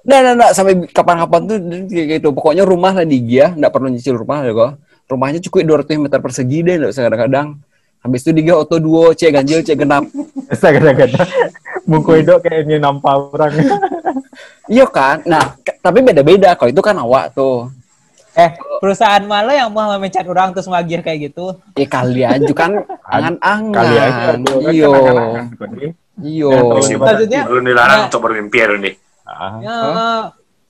Nah, 0.06 0.18
nah, 0.22 0.32
nah, 0.38 0.48
sampai 0.54 0.86
kapan-kapan 0.90 1.40
tuh 1.50 1.56
kayak 1.90 2.06
gitu. 2.22 2.28
Pokoknya 2.30 2.62
rumah 2.62 2.94
lah 2.94 3.02
digiah, 3.02 3.50
nggak 3.58 3.72
perlu 3.74 3.90
nyicil 3.90 4.14
rumah 4.14 4.46
ya 4.46 4.54
kok. 4.54 4.72
Rumahnya 5.06 5.40
cukup 5.42 5.82
200 5.82 6.02
meter 6.02 6.18
persegi 6.22 6.58
deh, 6.62 6.74
nggak 6.78 6.90
usah 6.94 7.02
kadang-kadang. 7.10 7.48
Habis 8.06 8.22
itu 8.22 8.30
digiah 8.30 8.54
auto 8.54 8.78
duo, 8.78 9.10
cek 9.10 9.34
ganjil, 9.34 9.66
cek 9.66 9.82
genap. 9.82 10.06
Bisa 10.50 10.70
kata-kata. 10.70 11.22
Muka 11.90 12.22
itu 12.22 12.34
kayaknya 12.38 12.76
nampak 12.78 13.14
orang. 13.34 13.52
Iya 14.66 14.82
kan? 14.90 15.22
Nah, 15.24 15.54
tapi 15.78 16.02
beda-beda. 16.02 16.58
Kalau 16.58 16.74
itu 16.74 16.82
kan 16.82 16.98
awak 16.98 17.32
tuh. 17.32 17.70
Eh, 18.36 18.52
perusahaan 18.82 19.22
mana 19.24 19.54
yang 19.54 19.72
mau 19.72 19.88
memecat 19.96 20.26
orang 20.28 20.52
terus 20.52 20.68
magir 20.68 21.00
kayak 21.00 21.32
gitu? 21.32 21.56
Ya 21.78 21.86
kali 21.88 22.20
aja 22.20 22.52
kan 22.52 22.84
angan-angan. 23.14 23.72
Kali 23.72 23.96
aja. 23.96 24.30
tuh, 24.42 24.58
Ya, 26.16 26.48
Oh, 26.48 26.80
maksudnya- 26.80 27.44
belum 27.44 27.64
dilarang 27.64 27.98
Nah. 28.00 28.06
untuk 28.08 28.20
bermimpi 28.24 28.56
ya 28.56 28.66
nih. 28.72 28.94
Ah. 29.26 29.52
Ya, 29.60 29.76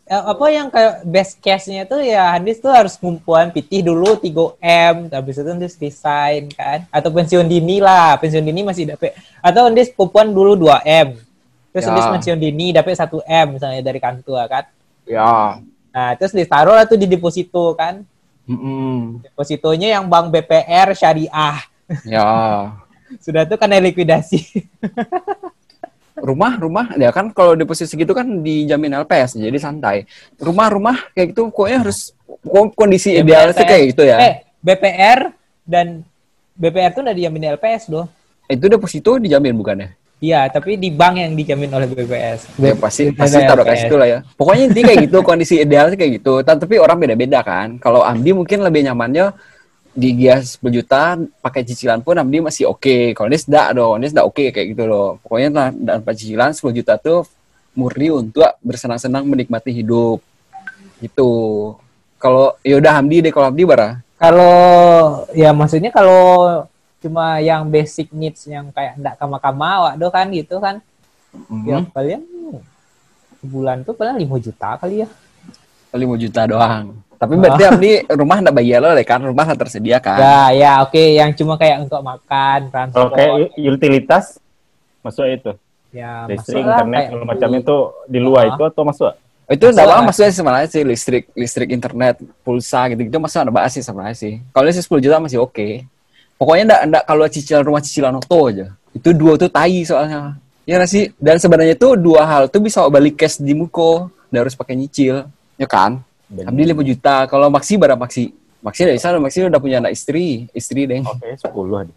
ya, 0.05 0.19
apa 0.27 0.45
yang 0.51 0.67
kayak 0.67 1.07
best 1.07 1.39
case-nya 1.39 1.87
tuh 1.87 2.03
ya 2.03 2.35
Andis 2.35 2.59
tuh 2.59 2.73
harus 2.73 2.99
ngumpulan 2.99 3.55
pitih 3.55 3.83
dulu 3.83 4.19
3M, 4.19 5.07
habis 5.09 5.39
itu 5.39 5.47
Andis 5.47 5.79
resign 5.79 6.51
kan. 6.51 6.83
Atau 6.91 7.15
pensiun 7.15 7.47
dini 7.47 7.79
lah, 7.79 8.19
pensiun 8.19 8.43
dini 8.43 8.67
masih 8.67 8.91
dapat. 8.91 9.15
Atau 9.39 9.71
Andis 9.71 9.95
kumpulan 9.95 10.27
dulu 10.29 10.59
2M. 10.59 11.15
Terus 11.71 11.85
Ya. 11.85 11.91
Andis 11.93 12.07
pensiun 12.09 12.39
dini 12.41 12.73
dapat 12.73 12.97
1M 12.97 13.47
misalnya 13.55 13.83
dari 13.83 14.01
kantor 14.01 14.43
kan. 14.49 14.65
Ya. 15.07 15.63
Nah, 15.93 16.11
terus 16.15 16.35
ditaruh 16.35 16.75
lah 16.75 16.85
tuh 16.85 16.97
di 16.97 17.07
deposito 17.07 17.71
kan. 17.73 18.03
Mm-mm. 18.47 19.23
Depositonya 19.23 19.95
yang 19.95 20.07
bank 20.07 20.31
BPR 20.31 20.91
syariah. 20.93 21.59
Ya. 22.03 22.27
Sudah 23.19 23.43
tuh 23.45 23.57
kena 23.57 23.79
likuidasi. 23.79 24.39
Rumah, 26.17 26.57
rumah, 26.57 26.87
ya 26.97 27.13
kan 27.13 27.29
kalau 27.29 27.53
deposito 27.53 27.85
segitu 27.87 28.17
kan 28.17 28.25
dijamin 28.41 28.97
LPS, 29.05 29.37
jadi 29.37 29.53
santai. 29.61 30.09
Rumah-rumah 30.41 31.13
kayak 31.13 31.37
gitu, 31.37 31.53
pokoknya 31.53 31.85
harus 31.85 32.17
ko- 32.41 32.73
kondisi 32.73 33.13
Ya, 33.13 33.21
idealnya 33.21 33.53
sih 33.53 33.61
BPR. 33.61 33.69
kayak 33.69 33.85
gitu 33.93 34.03
ya. 34.03 34.17
Eh, 34.25 34.35
BPR 34.59 35.21
dan 35.61 35.87
BPR 36.57 36.91
tuh 36.91 37.05
udah 37.05 37.13
dijamin 37.13 37.53
LPS 37.53 37.93
loh. 37.93 38.09
Itu 38.49 38.65
deposito 38.65 39.21
dijamin 39.21 39.53
bukannya? 39.53 39.93
Iya, 40.17 40.49
tapi 40.49 40.81
di 40.81 40.89
bank 40.89 41.21
yang 41.21 41.37
dijamin 41.37 41.69
oleh 41.69 41.85
BPS. 41.85 42.49
Ya 42.57 42.73
pasti 42.73 43.13
Ada 43.13 43.21
pasti 43.21 43.37
taruh 43.45 43.65
kayak 43.69 43.81
situ 43.85 43.97
lah 44.01 44.09
ya. 44.09 44.19
Pokoknya 44.33 44.73
intinya 44.73 44.89
kayak 44.89 45.03
gitu, 45.05 45.19
kondisi 45.21 45.55
idealnya 45.61 45.93
kayak 45.93 46.13
gitu. 46.17 46.41
Ta- 46.41 46.57
Tapi 46.57 46.81
orang 46.81 46.97
beda-beda 46.97 47.45
kan. 47.45 47.77
Kalau 47.77 48.01
Amdi 48.01 48.33
mungkin 48.33 48.65
lebih 48.65 48.89
nyamannya 48.89 49.37
di 49.97 50.13
Gias 50.13 50.61
10 50.61 50.77
juta 50.77 51.17
pakai 51.41 51.65
cicilan 51.65 52.05
pun 52.05 52.21
Amdi 52.21 52.45
masih 52.45 52.69
oke. 52.69 53.17
Kalau 53.17 53.33
Nis 53.33 53.49
enggak 53.49 53.69
dong, 53.73 53.97
Nis 53.97 54.13
enggak 54.13 54.29
oke 54.29 54.45
kayak 54.53 54.67
gitu 54.77 54.85
loh. 54.85 55.17
Pokoknya 55.25 55.49
nah, 55.49 55.69
tanpa 55.73 56.13
cicilan 56.13 56.53
10 56.53 56.77
juta 56.77 57.01
tuh 57.01 57.25
murni 57.73 58.13
untuk 58.13 58.45
bersenang-senang 58.61 59.25
menikmati 59.25 59.73
hidup. 59.73 60.21
Gitu. 61.01 61.31
Kalau 62.21 62.61
yaudah 62.61 62.93
Hamdi 63.01 63.25
deh 63.25 63.33
kalau 63.33 63.49
Hamdi 63.49 63.65
bara. 63.65 64.05
Kalau 64.21 64.55
ya 65.33 65.57
maksudnya 65.57 65.89
kalau 65.89 66.65
cuma 67.01 67.41
yang 67.41 67.69
basic 67.69 68.13
needs 68.13 68.45
yang 68.49 68.69
kayak 68.73 69.01
ndak 69.01 69.17
kama-kama 69.17 69.93
waduh 69.93 70.13
kan 70.13 70.29
gitu 70.29 70.61
kan. 70.61 70.85
Ya 71.65 71.81
Hmm. 71.81 71.89
paling 71.93 72.25
sebulan 73.45 73.85
tuh 73.85 73.93
paling 73.93 74.17
5 74.25 74.41
juta 74.41 74.77
kali 74.81 75.05
ya. 75.05 75.09
5 75.93 76.17
juta 76.21 76.49
doang. 76.49 76.97
Tapi 77.17 77.33
berarti 77.35 77.63
Hamdi 77.65 77.93
rumah 78.13 78.37
enggak 78.39 78.55
bayar 78.55 78.79
lo 78.79 78.91
kan, 79.01 79.21
rumah 79.21 79.45
nggak 79.45 79.61
tersedia 79.61 79.97
kan. 79.99 80.19
Ya, 80.21 80.41
ya 80.53 80.73
oke 80.85 81.01
yang 81.17 81.33
cuma 81.33 81.57
kayak 81.57 81.89
untuk 81.89 82.01
makan, 82.01 82.59
transport. 82.69 83.13
kayak 83.17 83.33
u- 83.33 83.53
utilitas 83.73 84.37
masuk 85.01 85.25
itu. 85.27 85.53
ya 85.91 86.29
Listrik, 86.29 86.61
masuk. 86.61 86.73
internet, 86.77 86.99
kayak 86.99 87.09
segala 87.09 87.25
macam 87.25 87.51
itu 87.55 87.77
di 88.05 88.19
luar 88.21 88.43
Ah. 88.45 88.51
itu 88.53 88.63
atau 88.67 88.83
masuk? 88.85 89.13
Oh, 89.47 89.53
itu 89.55 89.63
Masuk 89.63 89.73
enggak 89.73 89.87
apa 89.89 90.03
maksudnya 90.05 90.33
sebenarnya 90.35 90.69
sih 90.69 90.83
listrik 90.83 91.25
listrik 91.33 91.69
internet 91.71 92.15
pulsa 92.43 92.91
gitu-gitu 92.91 93.17
masih 93.17 93.39
ada 93.41 93.49
bahas 93.49 93.73
sih 93.73 93.81
sebenarnya 93.81 94.13
sih. 94.13 94.35
Kalau 94.51 94.67
sih 94.69 94.83
10 94.83 95.01
juta 95.01 95.17
masih 95.17 95.39
oke. 95.39 95.87
Pokoknya 96.37 96.63
enggak 96.69 96.81
enggak 96.85 97.03
kalau 97.07 97.25
cicilan 97.27 97.63
rumah 97.63 97.81
cicilan 97.81 98.13
auto 98.13 98.41
aja. 98.45 98.75
Itu 98.93 99.15
dua 99.15 99.39
tuh 99.39 99.49
tai 99.49 99.87
soalnya. 99.87 100.37
Ya 100.67 100.77
nggak 100.77 100.91
sih? 100.91 101.15
Dan 101.17 101.39
sebenarnya 101.39 101.79
tuh 101.79 101.95
dua 101.95 102.27
hal 102.27 102.51
tuh 102.51 102.61
bisa 102.61 102.83
balik 102.91 103.17
cash 103.17 103.39
di 103.39 103.55
muko. 103.55 104.11
Nggak 104.29 104.43
harus 104.43 104.55
pakai 104.55 104.75
nyicil. 104.75 105.25
Ya 105.57 105.65
kan 105.65 106.03
Abdi 106.27 106.63
5 106.67 106.83
juta. 106.83 107.27
Kalau 107.27 107.47
Maxi 107.49 107.79
berapa 107.79 107.99
Maxi? 107.99 108.35
Maxi 108.59 108.83
dari 108.83 108.99
sana 108.99 109.23
Maxi 109.23 109.47
udah 109.47 109.61
punya 109.63 109.79
anak 109.79 109.95
istri. 109.95 110.51
Istri 110.51 110.91
deh 110.91 111.01
Oke, 111.07 111.39
10 111.39 111.47
ada. 111.79 111.95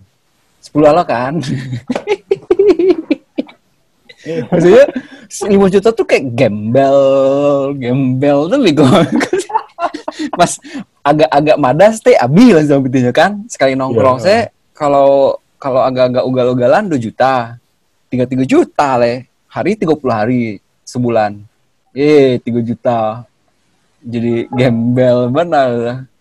10 0.61 0.89
halo 0.91 1.03
kan? 1.03 1.33
Maksudnya 4.51 4.85
5 5.31 5.73
juta 5.73 5.89
tuh 5.89 6.05
kayak 6.05 6.25
gembel. 6.35 6.97
Gembel 7.79 8.39
tuh 8.51 8.59
bego 8.59 8.85
mas 10.35 10.59
agak-agak 10.99 11.55
madas 11.55 12.03
teh 12.03 12.11
abi 12.13 12.51
lah 12.51 12.61
sebetulnya 12.61 13.15
kan? 13.15 13.47
Sekali 13.47 13.73
nongkrong 13.73 14.19
Iya. 14.19 14.23
saya 14.27 14.41
kalau 14.75 15.39
kalau 15.55 15.79
agak-agak 15.83 16.23
ugal-ugalan 16.27 16.91
2 16.91 16.99
juta. 16.99 17.55
3 18.11 18.25
3 18.27 18.43
juta 18.45 18.99
leh. 18.99 19.23
Hari 19.49 19.79
30 19.79 19.95
hari 20.11 20.59
sebulan. 20.83 21.39
Eh 21.95 22.37
3 22.43 22.59
juta 22.61 23.23
jadi 24.01 24.47
gembel 24.49 25.27
benar 25.27 25.69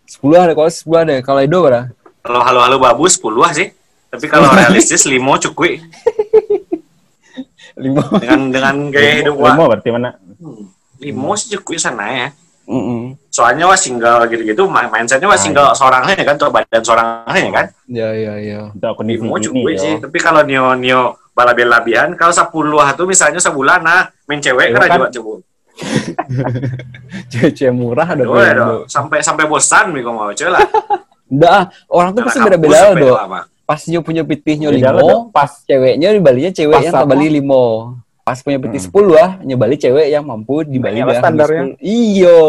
10 0.04 0.20
deh 0.24 0.54
kalau 0.54 0.70
10 0.70 1.08
deh 1.08 1.18
kalau 1.20 1.40
itu 1.40 1.58
berapa 1.58 1.82
Kalau 2.18 2.40
halo-halo 2.42 2.76
babu 2.76 3.04
10 3.04 3.20
lah 3.34 3.52
sih. 3.52 3.70
Tapi 4.08 4.24
kalau 4.24 4.48
realistis 4.50 5.04
limo 5.04 5.36
cukup 5.36 5.68
lima 7.78 8.02
dengan 8.18 8.40
dengan 8.50 8.74
gaya 8.90 9.22
hidup 9.22 9.36
Lima 9.36 9.54
wah. 9.54 9.66
berarti 9.70 9.88
mana? 9.92 10.10
Limo 10.98 11.30
sih 11.36 11.54
cukup 11.54 11.78
sana 11.78 12.06
ya. 12.10 12.28
Mm-mm. 12.68 13.16
Soalnya 13.32 13.64
wah 13.64 13.78
single 13.78 14.28
gitu-gitu 14.28 14.68
mindsetnya 14.68 15.24
wah 15.24 15.36
Ah, 15.36 15.40
single 15.40 15.72
seorang 15.72 16.04
aja 16.04 16.20
kan 16.20 16.36
tuh 16.36 16.50
badan 16.50 16.82
seorang 16.84 17.24
aja 17.24 17.48
kan. 17.48 17.66
ya 17.88 18.08
ya 18.12 18.34
ya 18.36 18.60
Limo 19.16 19.38
ini 19.38 19.44
cukup 19.46 19.68
ya. 19.72 19.78
sih. 19.78 19.94
Tapi 20.02 20.18
kalau 20.18 20.42
nio 20.42 20.74
nio 20.74 21.16
balabian 21.32 21.70
labian 21.70 22.08
kalau 22.12 22.34
10 22.34 22.48
tuh 22.92 23.06
misalnya 23.06 23.38
sebulan 23.38 23.80
nah 23.80 24.10
main 24.26 24.42
cewek 24.42 24.68
Iya 24.68 24.74
kan 24.74 24.80
kan? 25.06 25.12
coba 25.14 25.32
coba. 27.32 27.48
cewek 27.54 27.74
murah 27.74 28.08
ada 28.08 28.22
Aduh, 28.24 28.38
aduh. 28.38 28.80
sampai 28.90 29.22
sampai 29.22 29.44
bosan 29.46 29.94
nih 29.94 30.02
mau 30.04 30.30
cewek 30.34 30.52
lah. 30.52 30.66
Enggak, 31.28 31.62
orang 31.92 32.10
tuh 32.16 32.22
pasti 32.24 32.38
beda-beda 32.40 32.78
loh. 32.96 33.16
Pas 33.68 33.84
nyo 33.84 34.00
punya 34.00 34.24
pitihnya 34.24 34.72
lah, 34.72 34.96
limo, 34.96 35.28
pas 35.28 35.60
ceweknya 35.68 36.08
di 36.16 36.20
Balinya 36.24 36.48
cewek 36.56 36.72
Pas 36.72 36.84
yang 36.88 36.94
tak 36.96 37.04
Bali 37.04 37.28
limo. 37.28 38.00
Pas 38.24 38.40
punya 38.40 38.56
pitih 38.60 38.80
Hmm. 38.80 39.12
10 39.12 39.20
ah, 39.20 39.30
nyo 39.44 39.56
Bali 39.60 39.76
cewek 39.76 40.08
yang 40.08 40.24
mampu 40.24 40.64
di 40.64 40.80
Bali 40.80 41.04
Nah, 41.04 41.12
dah 41.12 41.16
standarnya. 41.20 41.62
10. 41.76 41.80
Iyo, 41.80 42.40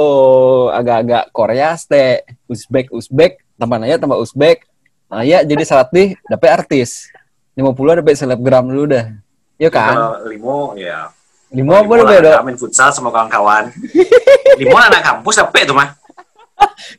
agak-agak 0.72 1.24
Korea 1.36 1.76
ste, 1.76 2.24
Uzbek 2.48 2.92
Uzbek, 2.96 3.44
tambah 3.60 3.80
nanya 3.80 4.00
tambah 4.00 4.16
Uzbek. 4.16 4.64
Nah, 5.12 5.28
ya 5.28 5.44
jadi 5.44 5.64
salatih 5.68 6.16
dapet 6.28 6.50
artis. 6.52 7.12
50 7.60 8.00
dapet 8.00 8.16
selebgram 8.16 8.64
dulu 8.72 8.96
dah. 8.96 9.12
Iya 9.60 9.70
kan? 9.72 9.92
Kalau 9.92 10.12
limo 10.32 10.60
ya. 10.80 11.12
Limo 11.50 11.74
Limo 11.75 11.94
udah 11.96 12.06
beda? 12.06 12.32
main 12.41 12.53
futsal 12.56 12.94
sama 12.94 13.10
kawan-kawan. 13.10 13.74
limo 14.62 14.75
anak 14.75 15.01
kampus 15.01 15.41
apa 15.41 15.56
itu 15.58 15.74
mah? 15.74 15.98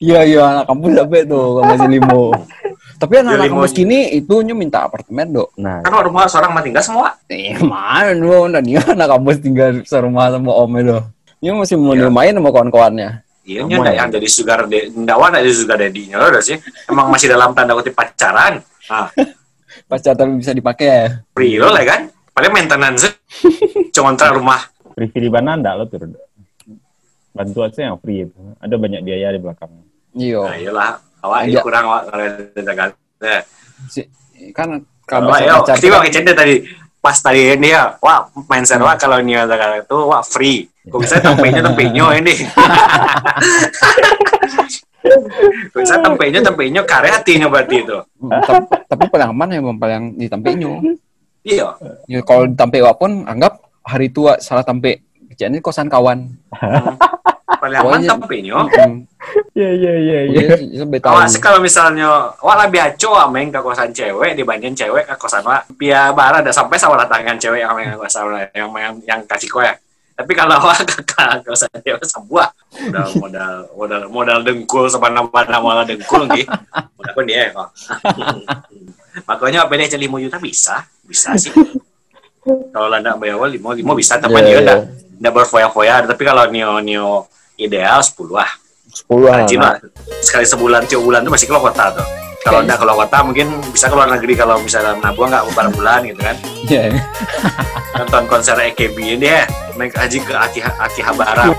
Iya 0.01 0.21
iya 0.25 0.43
anak 0.43 0.65
kampus 0.67 0.91
dapet 0.97 1.23
tuh 1.25 1.47
kalau 1.55 1.69
masih 1.69 1.89
limo. 1.89 2.23
Tapi 2.97 3.15
anak-anak 3.17 3.47
limo- 3.47 3.55
kampus 3.63 3.73
kini 3.73 3.99
itu 4.13 4.35
minta 4.51 4.83
apartemen 4.83 5.31
dok. 5.31 5.55
Nah, 5.55 5.81
Kan 5.81 5.93
rumah 6.03 6.27
seorang 6.27 6.51
mah 6.51 6.61
tinggal 6.61 6.83
semua. 6.83 7.15
Eh, 7.27 7.57
mana 7.61 8.11
lu? 8.13 8.49
Nah, 8.49 8.59
dia 8.59 8.83
anak 8.83 9.09
kampus 9.09 9.39
tinggal 9.39 9.81
serumah 9.85 10.33
sama 10.33 10.53
doh. 10.83 11.03
Dia 11.39 11.55
masih 11.55 11.79
mau 11.79 11.95
Iya. 11.95 12.11
main 12.11 12.35
sama 12.35 12.51
kawan-kawannya. 12.51 13.23
Iya, 13.41 13.65
ndak 13.67 13.83
ya? 13.89 13.99
yang 13.99 14.11
jadi 14.13 14.29
sugar 14.29 14.61
de, 14.69 14.93
ndak 14.93 15.17
wan 15.17 15.33
ada 15.33 15.49
sugar 15.49 15.81
daddy-nya 15.81 16.21
loh 16.21 16.39
sih. 16.39 16.61
Emang 16.87 17.09
masih 17.09 17.27
dalam 17.27 17.51
tanda 17.51 17.73
kutip 17.73 17.97
pacaran. 17.97 18.61
Nah, 18.87 19.09
Pacar 19.91 20.15
tapi 20.15 20.39
bisa 20.39 20.55
dipakai 20.55 20.87
ya. 20.87 21.07
free 21.35 21.59
lo 21.59 21.67
lah 21.67 21.83
kan. 21.83 22.01
Paling 22.41 22.57
maintenance 22.57 23.05
contra 23.93 24.33
rumah. 24.33 24.65
free 24.97 25.13
di 25.13 25.29
mana 25.29 25.61
enggak 25.61 25.77
lo 25.77 25.85
tuh? 25.85 26.09
Bantuan 27.37 27.69
saya 27.69 27.93
yang 27.93 28.01
free 28.01 28.25
itu. 28.25 28.41
Ada 28.57 28.81
banyak 28.81 29.01
biaya 29.05 29.29
di 29.37 29.41
belakangnya. 29.45 29.85
Nah, 29.85 30.17
Iya. 30.17 30.41
iyalah. 30.57 30.91
Awak 31.21 31.41
itu 31.45 31.61
kurang 31.61 31.85
awak 31.85 32.03
kalau. 32.09 32.97
Nah, 33.21 33.43
Si, 33.93 34.01
kan 34.57 34.81
Kalau 35.05 35.29
kita 35.69 35.93
wak 35.93 36.09
kecende 36.09 36.33
tadi 36.33 36.65
pas 37.01 37.17
tadi 37.21 37.53
ini 37.57 37.77
ya, 37.77 37.93
wah 38.01 38.25
mindset 38.49 38.81
wak 38.81 38.97
kalau 38.97 39.21
nih 39.21 39.37
ada 39.37 39.77
itu 39.77 39.97
wak 40.09 40.25
free. 40.25 40.65
Kok 40.89 40.97
bisa 40.97 41.21
tempenya 41.21 41.61
tempenya 41.61 42.17
ini. 42.17 42.35
Kok 45.73 45.81
bisa 45.81 45.97
tempenya 46.01 46.41
tempenya 46.41 46.81
karya 46.89 47.21
hatinya 47.21 47.53
berarti 47.53 47.85
itu. 47.85 48.01
Hmm, 48.17 48.33
tapi, 48.41 48.65
tapi 48.89 49.05
paling 49.13 49.29
aman 49.29 49.49
ya 49.53 49.59
memang 49.61 49.77
paling 49.77 50.17
di 50.17 50.25
Tampeknya. 50.25 50.73
Iya. 51.41 51.69
Ya, 52.05 52.21
kalau 52.21 52.45
di 52.45 52.55
Tampek 52.57 52.85
pun 53.01 53.25
anggap 53.25 53.65
hari 53.85 54.13
tua 54.13 54.37
salah 54.41 54.65
Tampek. 54.67 55.01
Kejadian 55.33 55.57
ini 55.57 55.65
kosan 55.65 55.89
kawan. 55.89 56.27
Paling 57.61 57.77
aman 57.77 58.01
tempenya. 58.09 58.57
Hmm. 58.65 59.05
Iya 59.53 59.71
iya 59.77 59.93
iya 60.01 60.19
Iya. 60.33 60.47
Awas 61.05 61.37
kalau 61.37 61.61
misalnya 61.61 62.33
wah 62.41 62.57
lebih 62.65 62.81
aco 62.81 63.13
main 63.29 63.53
ke 63.53 63.61
kosan 63.61 63.93
cewek 63.93 64.33
dibanding 64.33 64.73
cewek 64.73 65.05
ke 65.05 65.15
kosan 65.21 65.45
wak 65.45 65.69
pia 65.77 66.09
bara 66.17 66.41
ada 66.41 66.49
sampai 66.49 66.81
sama 66.81 66.97
tangan 67.05 67.37
cewek 67.37 67.61
yang 67.61 67.77
main 67.77 67.93
ke 67.93 67.99
kosan 68.01 68.33
wak, 68.33 68.49
yang 68.57 68.73
yang, 68.73 68.95
yang 69.05 69.21
kasih 69.29 69.53
kowe. 69.53 69.69
Tapi 70.17 70.33
kalau 70.33 70.57
wak 70.73 70.81
ke 70.89 71.05
ke 71.05 71.25
kosan 71.45 71.69
cewek 71.85 72.01
sebuah 72.09 72.49
modal 72.89 73.09
modal 73.23 73.55
modal 73.77 74.03
modal 74.09 74.39
dengkul 74.41 74.89
sama 74.89 75.13
nama 75.13 75.41
nama 75.45 75.85
dengkul 75.85 76.25
nih. 76.33 76.49
Udah 76.97 77.13
pun 77.13 77.25
dia 77.29 77.53
kok. 77.53 77.69
Makanya 79.27 79.67
apa 79.67 79.73
dia 79.77 79.99
lima 79.99 80.17
juta? 80.21 80.37
Bisa 80.41 80.85
bisa 81.05 81.35
sih. 81.37 81.51
Kalau 82.75 82.89
landa 82.89 83.15
bayar 83.21 83.37
awal 83.37 83.53
lima 83.53 83.77
lima 83.77 83.93
bisa 83.93 84.17
tapi 84.17 84.41
Iya, 84.41 84.45
dia 84.47 84.53
iya. 84.57 84.61
udah 84.65 84.77
udah 85.21 85.31
berfoya-foya. 85.37 85.95
Tapi 86.09 86.23
kalau 86.25 86.49
neo 86.49 86.81
neo 86.81 87.29
ideal 87.61 88.01
sepuluh 88.01 88.41
lah 88.41 88.51
sepuluh 88.89 89.29
rajin 89.29 89.61
lah. 89.61 89.77
Sekali 90.25 90.49
sebulan 90.49 90.89
tiap 90.89 91.05
bulan 91.05 91.21
tuh 91.21 91.33
masih 91.37 91.47
keluar 91.53 91.69
kota 91.69 92.01
tuh. 92.01 92.07
Kalau 92.41 92.65
Oke. 92.65 92.65
enggak 92.65 92.79
keluar 92.81 92.97
kota 93.05 93.17
mungkin 93.21 93.47
bisa 93.69 93.93
keluar 93.93 94.09
negeri 94.09 94.33
kalau 94.33 94.57
misalnya 94.57 94.97
nabung 95.05 95.29
nggak 95.29 95.45
beberapa 95.53 95.71
bulan 95.77 96.01
gitu 96.09 96.21
kan. 96.25 96.37
Iya. 96.65 96.83
nonton 98.01 98.25
konser 98.33 98.57
EKB 98.57 98.97
ini 99.21 99.29
ya. 99.29 99.45
Naik 99.77 99.93
haji 99.93 100.19
ke 100.25 100.33
Aki 100.33 100.61
Aki 100.65 101.01
Habara 101.05 101.53